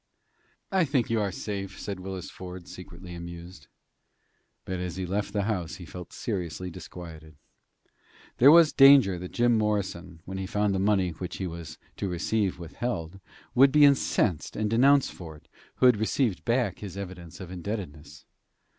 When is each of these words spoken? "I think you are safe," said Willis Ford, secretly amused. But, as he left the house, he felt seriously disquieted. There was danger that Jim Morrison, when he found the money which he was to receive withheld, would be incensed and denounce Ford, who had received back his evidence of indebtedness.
"I 0.71 0.83
think 0.83 1.11
you 1.11 1.21
are 1.21 1.31
safe," 1.31 1.79
said 1.79 1.99
Willis 1.99 2.31
Ford, 2.31 2.67
secretly 2.67 3.13
amused. 3.13 3.67
But, 4.65 4.79
as 4.79 4.95
he 4.95 5.05
left 5.05 5.31
the 5.31 5.43
house, 5.43 5.75
he 5.75 5.85
felt 5.85 6.11
seriously 6.11 6.71
disquieted. 6.71 7.35
There 8.37 8.49
was 8.51 8.73
danger 8.73 9.19
that 9.19 9.31
Jim 9.31 9.55
Morrison, 9.59 10.23
when 10.25 10.39
he 10.39 10.47
found 10.47 10.73
the 10.73 10.79
money 10.79 11.09
which 11.11 11.37
he 11.37 11.45
was 11.45 11.77
to 11.97 12.07
receive 12.09 12.57
withheld, 12.57 13.19
would 13.53 13.71
be 13.71 13.85
incensed 13.85 14.55
and 14.55 14.71
denounce 14.71 15.11
Ford, 15.11 15.47
who 15.75 15.85
had 15.85 15.97
received 15.97 16.43
back 16.45 16.79
his 16.79 16.97
evidence 16.97 17.39
of 17.39 17.51
indebtedness. 17.51 18.25